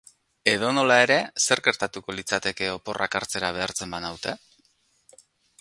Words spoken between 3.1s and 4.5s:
hartzera behartzen banaute?